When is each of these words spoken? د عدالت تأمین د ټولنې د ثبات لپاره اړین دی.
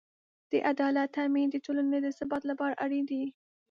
د 0.51 0.53
عدالت 0.71 1.09
تأمین 1.17 1.47
د 1.51 1.55
ټولنې 1.65 1.99
د 2.01 2.07
ثبات 2.17 2.43
لپاره 2.51 2.73
اړین 2.83 3.05
دی. 3.11 3.23